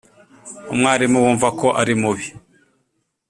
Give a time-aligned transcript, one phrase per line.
[0.73, 2.25] Umwarimu wumva ko ari mubi.